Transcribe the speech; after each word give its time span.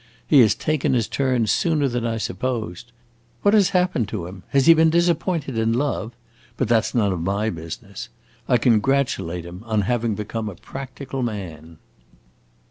He 0.25 0.39
has 0.39 0.55
taken 0.55 0.95
his 0.95 1.07
turn 1.07 1.45
sooner 1.45 1.87
than 1.87 2.07
I 2.07 2.17
supposed. 2.17 2.91
What 3.43 3.53
has 3.53 3.69
happened 3.69 4.07
to 4.09 4.25
him? 4.25 4.41
Has 4.47 4.65
he 4.65 4.73
been 4.73 4.89
disappointed 4.89 5.59
in 5.59 5.73
love? 5.73 6.13
But 6.57 6.69
that 6.69 6.85
's 6.85 6.95
none 6.95 7.11
of 7.11 7.21
my 7.21 7.51
business. 7.51 8.09
I 8.49 8.57
congratulate 8.57 9.45
him 9.45 9.61
on 9.63 9.81
having 9.81 10.15
become 10.15 10.49
a 10.49 10.55
practical 10.55 11.21
man." 11.21 11.77